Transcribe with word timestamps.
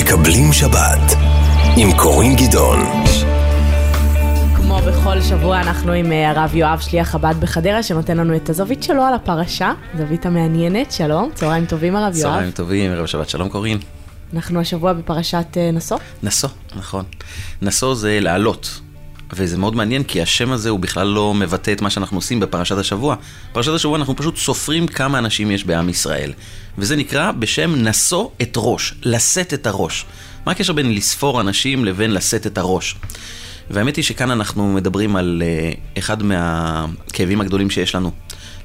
מקבלים 0.00 0.52
שבת 0.52 1.16
עם 1.76 1.92
קורין 1.96 2.36
גדעון. 2.36 2.78
כמו 4.56 4.78
בכל 4.86 5.20
שבוע 5.20 5.60
אנחנו 5.60 5.92
עם 5.92 6.12
אה, 6.12 6.30
הרב 6.30 6.54
יואב 6.54 6.80
שליח 6.80 7.08
חב"ד 7.08 7.34
בחדרה 7.40 7.82
שנותן 7.82 8.16
לנו 8.16 8.36
את 8.36 8.50
הזווית 8.50 8.82
שלו 8.82 9.02
על 9.02 9.14
הפרשה, 9.14 9.72
זווית 9.96 10.26
המעניינת, 10.26 10.92
שלום, 10.92 11.30
צהריים 11.34 11.66
טובים 11.66 11.96
הרב 11.96 12.16
יואב. 12.16 12.32
צהריים 12.32 12.50
טובים, 12.50 12.90
ערב 12.90 13.06
שבת 13.06 13.28
שלום 13.28 13.48
קורין. 13.48 13.78
אנחנו 14.34 14.60
השבוע 14.60 14.92
בפרשת 14.92 15.46
אה, 15.56 15.70
נשוא. 15.70 15.98
נשוא, 16.22 16.48
נכון. 16.76 17.04
נשוא 17.62 17.94
זה 17.94 18.18
לעלות. 18.20 18.80
וזה 19.32 19.58
מאוד 19.58 19.76
מעניין 19.76 20.04
כי 20.04 20.22
השם 20.22 20.52
הזה 20.52 20.70
הוא 20.70 20.80
בכלל 20.80 21.06
לא 21.06 21.34
מבטא 21.34 21.72
את 21.72 21.82
מה 21.82 21.90
שאנחנו 21.90 22.18
עושים 22.18 22.40
בפרשת 22.40 22.78
השבוע. 22.78 23.16
בפרשת 23.50 23.72
השבוע 23.72 23.98
אנחנו 23.98 24.16
פשוט 24.16 24.36
סופרים 24.36 24.86
כמה 24.86 25.18
אנשים 25.18 25.50
יש 25.50 25.64
בעם 25.64 25.88
ישראל. 25.88 26.32
וזה 26.78 26.96
נקרא 26.96 27.32
בשם 27.32 27.74
נשוא 27.74 28.28
את 28.42 28.52
ראש, 28.56 28.94
לשאת 29.02 29.54
את 29.54 29.66
הראש. 29.66 30.04
מה 30.46 30.52
הקשר 30.52 30.72
בין 30.72 30.94
לספור 30.94 31.40
אנשים 31.40 31.84
לבין 31.84 32.14
לשאת 32.14 32.46
את 32.46 32.58
הראש? 32.58 32.96
והאמת 33.70 33.96
היא 33.96 34.04
שכאן 34.04 34.30
אנחנו 34.30 34.72
מדברים 34.72 35.16
על 35.16 35.42
uh, 35.42 35.98
אחד 35.98 36.22
מהכאבים 36.22 37.40
הגדולים 37.40 37.70
שיש 37.70 37.94
לנו. 37.94 38.10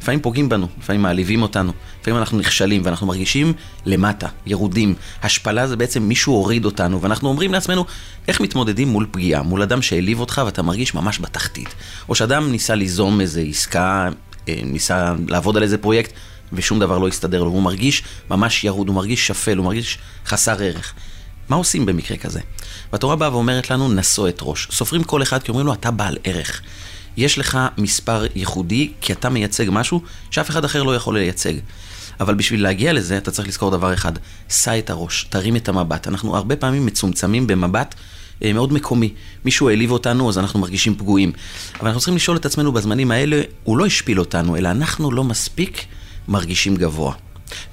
לפעמים 0.01 0.19
פוגעים 0.21 0.49
בנו, 0.49 0.67
לפעמים 0.79 1.01
מעליבים 1.01 1.41
אותנו, 1.41 1.71
לפעמים 2.01 2.19
אנחנו 2.19 2.37
נכשלים 2.37 2.81
ואנחנו 2.85 3.07
מרגישים 3.07 3.53
למטה, 3.85 4.27
ירודים. 4.45 4.95
השפלה 5.23 5.67
זה 5.67 5.75
בעצם 5.75 6.03
מישהו 6.03 6.33
הוריד 6.33 6.65
אותנו, 6.65 7.01
ואנחנו 7.01 7.29
אומרים 7.29 7.53
לעצמנו, 7.53 7.85
איך 8.27 8.41
מתמודדים 8.41 8.87
מול 8.87 9.07
פגיעה, 9.11 9.41
מול 9.41 9.61
אדם 9.61 9.81
שהעליב 9.81 10.19
אותך 10.19 10.41
ואתה 10.45 10.61
מרגיש 10.61 10.93
ממש 10.93 11.19
בתחתית. 11.19 11.69
או 12.09 12.15
שאדם 12.15 12.51
ניסה 12.51 12.75
ליזום 12.75 13.21
איזה 13.21 13.41
עסקה, 13.41 14.09
אה, 14.49 14.59
ניסה 14.63 15.13
לעבוד 15.27 15.57
על 15.57 15.63
איזה 15.63 15.77
פרויקט, 15.77 16.11
ושום 16.53 16.79
דבר 16.79 16.97
לא 16.97 17.07
הסתדר 17.07 17.43
לו, 17.43 17.51
והוא 17.51 17.63
מרגיש 17.63 18.03
ממש 18.29 18.63
ירוד, 18.63 18.87
הוא 18.87 18.95
מרגיש 18.95 19.27
שפל, 19.27 19.57
הוא 19.57 19.65
מרגיש 19.65 19.97
חסר 20.25 20.63
ערך. 20.63 20.93
מה 21.49 21.55
עושים 21.55 21.85
במקרה 21.85 22.17
כזה? 22.17 22.39
והתורה 22.91 23.15
באה 23.15 23.33
ואומרת 23.33 23.69
לנו, 23.69 23.93
נשוא 23.93 24.29
את 24.29 24.39
ראש. 24.41 24.67
סופרים 24.71 25.03
כל 25.03 25.23
אחד 25.23 25.43
כי 25.43 25.49
אומרים 25.51 25.67
לו, 25.67 25.73
אתה 25.73 25.91
בעל 25.91 26.17
ערך. 26.23 26.61
יש 27.17 27.37
לך 27.37 27.59
מספר 27.77 28.25
ייחודי, 28.35 28.91
כי 29.01 29.13
אתה 29.13 29.29
מייצג 29.29 29.65
משהו 29.71 30.01
שאף 30.31 30.49
אחד 30.49 30.65
אחר 30.65 30.83
לא 30.83 30.95
יכול 30.95 31.17
לייצג. 31.17 31.53
אבל 32.19 32.35
בשביל 32.35 32.63
להגיע 32.63 32.93
לזה, 32.93 33.17
אתה 33.17 33.31
צריך 33.31 33.47
לזכור 33.47 33.71
דבר 33.71 33.93
אחד, 33.93 34.11
שא 34.49 34.79
את 34.79 34.89
הראש, 34.89 35.23
תרים 35.29 35.55
את 35.55 35.69
המבט. 35.69 36.07
אנחנו 36.07 36.35
הרבה 36.35 36.55
פעמים 36.55 36.85
מצומצמים 36.85 37.47
במבט 37.47 37.95
אה, 38.43 38.53
מאוד 38.53 38.73
מקומי. 38.73 39.13
מישהו 39.45 39.69
העליב 39.69 39.91
אותנו, 39.91 40.29
אז 40.29 40.37
אנחנו 40.37 40.59
מרגישים 40.59 40.95
פגועים. 40.95 41.31
אבל 41.79 41.87
אנחנו 41.87 41.99
צריכים 41.99 42.15
לשאול 42.15 42.37
את 42.37 42.45
עצמנו 42.45 42.71
בזמנים 42.71 43.11
האלה, 43.11 43.41
הוא 43.63 43.77
לא 43.77 43.85
השפיל 43.85 44.19
אותנו, 44.19 44.57
אלא 44.57 44.71
אנחנו 44.71 45.11
לא 45.11 45.23
מספיק 45.23 45.85
מרגישים 46.27 46.75
גבוה. 46.75 47.13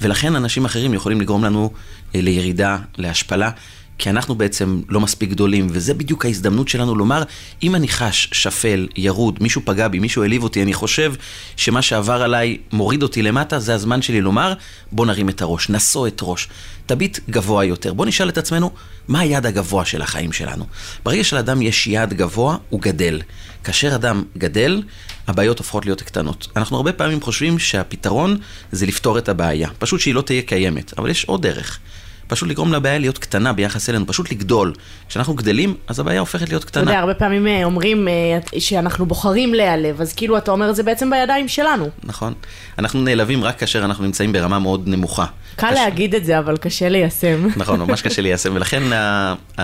ולכן 0.01 0.37
אנשים 0.37 0.65
אחרים 0.65 0.95
יכולים 0.95 1.21
לגרום 1.21 1.45
לנו 1.45 1.71
אה, 2.15 2.21
לירידה, 2.21 2.79
להשפלה, 2.97 3.51
כי 3.99 4.11
אנחנו 4.11 4.35
בעצם 4.35 4.81
לא 4.89 5.01
מספיק 5.01 5.31
גדולים, 5.31 5.67
וזה 5.71 5.95
בדיוק 5.95 6.25
ההזדמנות 6.25 6.69
שלנו 6.69 6.95
לומר, 6.95 7.23
אם 7.63 7.75
אני 7.75 7.89
חש 7.89 8.29
שפל, 8.33 8.89
ירוד, 8.97 9.39
מישהו 9.41 9.63
פגע 9.65 9.89
בי, 9.89 9.99
מישהו 9.99 10.23
העליב 10.23 10.43
אותי, 10.43 10.63
אני 10.63 10.75
חושב 10.75 11.15
שמה 11.57 11.83
שעבר 11.83 12.23
עליי 12.23 12.59
מוריד 12.73 13.03
אותי 13.03 13.23
למטה, 13.23 13.59
זה 13.59 13.75
הזמן 13.75 14.03
שלי 14.03 14.21
לומר, 14.21 14.53
בוא 14.93 15.07
נרים 15.07 15.29
את 15.29 15.43
הראש, 15.43 15.71
נשוא 15.71 16.07
את 16.07 16.21
ראש, 16.23 16.49
תביט 16.87 17.19
גבוה 17.31 17.65
יותר. 17.65 17.93
בוא 17.93 18.07
נשאל 18.07 18.29
את 18.29 18.39
עצמנו, 18.39 18.71
מה 19.09 19.21
היעד 19.21 19.47
הגבוה 19.47 19.85
של 19.85 20.03
החיים 20.03 20.33
שלנו? 20.33 20.67
ברגע 21.05 21.25
שלאדם 21.25 21.63
יש 21.63 21.87
יעד 21.87 22.15
גבוה, 22.15 22.57
הוא 22.71 22.81
גדל. 22.81 23.21
כאשר 23.65 23.95
אדם 23.95 24.23
גדל, 24.39 24.83
הבעיות 25.27 25.59
הופכות 25.59 25.87
להיות 25.87 26.03
קטנות. 26.03 26.49
אנחנו 26.57 26.77
הרבה 26.77 26.93
פעמים 26.93 27.21
חושבים 27.21 27.59
שהפתרון 27.59 28.37
זה 28.73 28.87
לפתור 28.87 29.19
את 29.19 29.29
הבעיה, 29.29 29.69
פשוט 29.79 30.01
שהיא 30.01 30.15
לא 30.15 30.21
תהיה 30.21 30.43
קיימת, 30.43 30.99
אבל 30.99 31.11
יש 31.11 31.25
עוד 31.25 31.43
דרך. 31.43 31.79
פשוט 32.27 32.49
לגרום 32.49 32.73
לבעיה 32.73 32.99
להיות 32.99 33.19
קטנה 33.19 33.53
ביחס 33.53 33.91
אלינו, 33.91 34.07
פשוט 34.07 34.33
לגדול. 34.33 34.73
כשאנחנו 35.09 35.35
גדלים, 35.35 35.75
אז 35.87 36.01
הבעיה 36.01 36.21
הופכת 36.21 36.49
להיות 36.49 36.65
קטנה. 36.65 36.83
אתה 36.83 36.91
יודע, 36.91 37.01
הרבה 37.01 37.15
פעמים 37.15 37.47
אה, 37.47 37.65
אומרים 37.65 38.09
אה, 38.09 38.39
שאנחנו 38.59 39.07
בוחרים 39.07 39.55
להיעלב, 39.55 40.01
אז 40.01 40.13
כאילו 40.13 40.39
אתה 40.39 40.51
אומר, 40.51 40.73
זה 40.73 40.83
בעצם 40.83 41.11
בידיים 41.11 41.49
שלנו. 41.49 41.89
נכון. 42.05 42.33
אנחנו 42.79 43.01
נעלבים 43.01 43.45
רק 43.45 43.59
כאשר 43.59 43.85
אנחנו 43.85 44.05
נמצאים 44.05 44.33
ברמה 44.33 44.59
מאוד 44.59 44.89
נמוכה. 44.89 45.27
קל 45.57 45.71
קש... 45.71 45.75
להגיד 45.75 46.15
את 46.15 46.25
זה, 46.25 46.39
אבל 46.39 46.57
קשה 46.57 46.89
ליישם. 46.89 47.49
נכון, 47.57 47.81
ממש 47.81 48.03
קשה 48.03 48.23
ליישם, 48.23 48.53
ולכן 48.55 48.93
ה... 48.93 49.35
ה... 49.59 49.63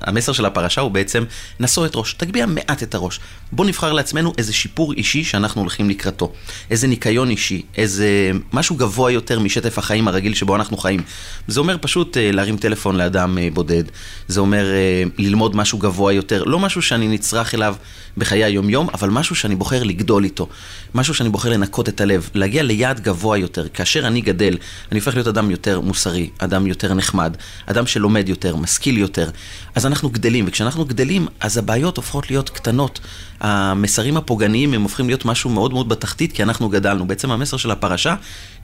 המסר 0.00 0.32
של 0.32 0.44
הפרשה 0.44 0.80
הוא 0.80 0.90
בעצם, 0.90 1.24
נשוא 1.60 1.86
את 1.86 1.92
ראש, 1.94 2.12
תגביה 2.12 2.46
מעט 2.46 2.82
את 2.82 2.94
הראש. 2.94 3.20
בוא 3.52 3.66
נבחר 3.66 3.92
לעצמנו 3.92 4.32
איזה 4.38 4.52
שיפור 4.52 4.92
אישי 4.92 5.24
שאנחנו 5.24 5.60
הולכים 5.60 5.90
לקראתו. 5.90 6.32
איזה 6.70 6.86
ניקיון 6.86 7.30
אישי, 7.30 7.62
איזה 7.76 8.30
משהו 8.52 8.76
גבוה 8.76 9.10
יותר 9.10 9.40
משטף 9.40 9.78
החיים 9.78 10.08
הרגיל 10.08 10.34
שבו 10.34 10.56
אנחנו 10.56 10.76
חיים. 10.76 11.02
זה 11.48 11.60
אומר 11.60 11.76
פשוט 11.80 11.89
uh, 11.96 12.18
להרים 12.32 12.56
טלפון 12.56 12.96
לאדם 12.96 13.38
uh, 13.38 13.54
בודד, 13.54 13.84
זה 14.28 14.40
אומר 14.40 14.64
uh, 14.64 15.10
ללמוד 15.18 15.56
משהו 15.56 15.78
גבוה 15.78 16.12
יותר, 16.12 16.44
לא 16.44 16.58
משהו 16.58 16.82
שאני 16.82 17.08
נצרך 17.08 17.54
אליו 17.54 17.74
בחיי 18.16 18.44
היום-יום, 18.44 18.88
אבל 18.94 19.10
משהו 19.10 19.36
שאני 19.36 19.56
בוחר 19.56 19.82
לגדול 19.82 20.24
איתו. 20.24 20.48
משהו 20.94 21.14
שאני 21.14 21.28
בוחר 21.28 21.50
לנקות 21.50 21.88
את 21.88 22.00
הלב, 22.00 22.30
להגיע 22.34 22.62
ליעד 22.62 23.00
גבוה 23.00 23.38
יותר. 23.38 23.68
כאשר 23.68 24.06
אני 24.06 24.20
גדל, 24.20 24.56
אני 24.92 24.98
הופך 24.98 25.14
להיות 25.14 25.28
אדם 25.28 25.50
יותר 25.50 25.80
מוסרי, 25.80 26.30
אדם 26.38 26.66
יותר 26.66 26.94
נחמד, 26.94 27.36
אדם 27.66 27.86
שלומד 27.86 28.28
יותר, 28.28 28.56
משכיל 28.56 28.98
יותר. 28.98 29.30
אז 29.74 29.86
אנחנו 29.86 30.10
גדלים, 30.10 30.44
וכשאנחנו 30.48 30.84
גדלים, 30.84 31.26
אז 31.40 31.58
הבעיות 31.58 31.96
הופכות 31.96 32.30
להיות 32.30 32.50
קטנות. 32.50 33.00
המסרים 33.40 34.16
הפוגעניים 34.16 34.74
הם 34.74 34.82
הופכים 34.82 35.06
להיות 35.06 35.24
משהו 35.24 35.50
מאוד 35.50 35.72
מאוד 35.72 35.88
בתחתית, 35.88 36.32
כי 36.32 36.42
אנחנו 36.42 36.68
גדלנו. 36.68 37.06
בעצם 37.06 37.30
המסר 37.30 37.56
של 37.56 37.70
הפרשה, 37.70 38.14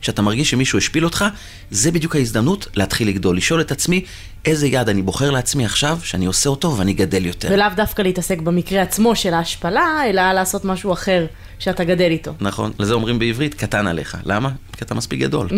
כשאתה 0.00 0.22
מרגיש 0.22 0.50
שמישהו 0.50 0.78
השפיל 0.78 1.04
אותך, 1.04 1.24
זה 1.70 1.90
בדיוק 1.90 2.16
ההזדמנות 2.16 2.66
להתחיל. 2.74 3.06
לשאול 3.24 3.60
את 3.60 3.70
עצמי, 3.70 4.04
איזה 4.44 4.66
יעד 4.66 4.88
אני 4.88 5.02
בוחר 5.02 5.30
לעצמי 5.30 5.64
עכשיו, 5.64 5.98
שאני 6.02 6.26
עושה 6.26 6.50
אותו 6.50 6.76
ואני 6.76 6.92
גדל 6.92 7.26
יותר. 7.26 7.48
ולאו 7.52 7.66
דווקא 7.76 8.02
להתעסק 8.02 8.38
במקרה 8.38 8.82
עצמו 8.82 9.16
של 9.16 9.34
ההשפלה, 9.34 10.02
אלא 10.06 10.32
לעשות 10.32 10.64
משהו 10.64 10.92
אחר 10.92 11.26
שאתה 11.58 11.84
גדל 11.84 12.10
איתו. 12.10 12.32
נכון, 12.40 12.72
לזה 12.78 12.94
אומרים 12.94 13.18
בעברית, 13.18 13.54
קטן 13.54 13.86
עליך. 13.86 14.16
למה? 14.24 14.50
כי 14.72 14.84
אתה 14.84 14.94
מספיק 14.94 15.20
גדול. 15.20 15.48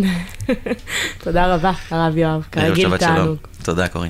תודה 1.25 1.55
רבה, 1.55 1.73
הרב 1.91 2.17
יואב. 2.17 2.47
כרגיל 2.53 2.97
תענוג. 2.97 3.37
תודה, 3.63 3.89
קורין. 3.89 4.07